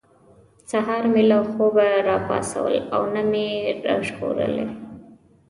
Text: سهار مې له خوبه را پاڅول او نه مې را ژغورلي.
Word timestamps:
سهار 0.69 1.03
مې 1.13 1.23
له 1.31 1.39
خوبه 1.51 1.87
را 2.07 2.17
پاڅول 2.27 2.75
او 2.93 3.01
نه 3.13 3.21
مې 3.31 3.47
را 3.85 3.95
ژغورلي. 4.07 4.67